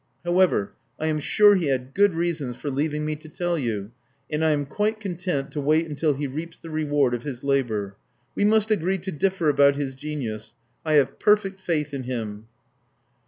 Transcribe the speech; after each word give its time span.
How 0.25 0.39
ever, 0.39 0.73
I 0.99 1.05
am 1.05 1.19
sure 1.19 1.53
he 1.53 1.67
had 1.67 1.93
good 1.93 2.15
reasons 2.15 2.55
for 2.55 2.71
leaving 2.71 3.05
me 3.05 3.15
to 3.17 3.29
tell 3.29 3.55
you; 3.55 3.91
and 4.31 4.43
I 4.43 4.49
am 4.49 4.65
quite 4.65 4.99
content 4.99 5.51
to 5.51 5.61
wait 5.61 5.85
until 5.87 6.15
he 6.15 6.25
reaps 6.25 6.59
the 6.59 6.71
reward 6.71 7.13
of 7.13 7.21
his 7.21 7.43
labor. 7.43 7.97
We 8.33 8.43
must 8.43 8.71
agree 8.71 8.97
to 8.97 9.11
differ 9.11 9.47
about 9.47 9.75
his 9.75 9.93
genius. 9.93 10.55
I 10.83 10.93
have 10.93 11.19
perfect 11.19 11.61
faith 11.61 11.93
in 11.93 12.05
him." 12.05 12.47